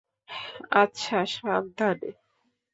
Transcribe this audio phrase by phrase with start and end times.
[0.73, 2.09] আচ্ছা, সাবধানে।